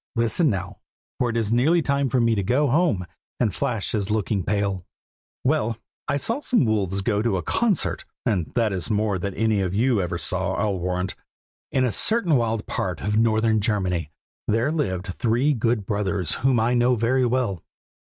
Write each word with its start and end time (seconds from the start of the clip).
Listen 0.15 0.49
now, 0.49 0.79
for 1.19 1.29
it 1.29 1.37
is 1.37 1.53
nearly 1.53 1.79
time 1.83 2.09
for 2.09 2.19
me 2.19 2.33
to 2.33 2.41
go 2.41 2.67
home, 2.69 3.05
and 3.39 3.53
Flash 3.53 3.93
is 3.93 4.09
looking 4.09 4.41
pale. 4.43 4.83
"Well, 5.43 5.77
I 6.07 6.17
saw 6.17 6.41
some 6.41 6.65
wolves 6.65 7.03
go 7.03 7.21
to 7.21 7.37
a 7.37 7.43
concert, 7.43 8.03
and 8.25 8.51
that 8.55 8.73
is 8.73 8.89
more 8.89 9.19
than 9.19 9.35
any 9.35 9.61
of 9.61 9.75
you 9.75 10.01
ever 10.01 10.17
saw, 10.17 10.53
I'll 10.55 10.79
warrant. 10.79 11.13
In 11.71 11.85
a 11.85 11.91
certain 11.91 12.35
wild 12.35 12.65
part 12.65 12.99
of 12.99 13.19
northern 13.19 13.61
Germany, 13.61 14.09
there 14.47 14.71
lived 14.71 15.05
three 15.13 15.53
good 15.53 15.85
brothers 15.85 16.31
whom 16.41 16.59
I 16.59 16.73
know 16.73 16.95
very 16.95 17.27
well. 17.27 17.61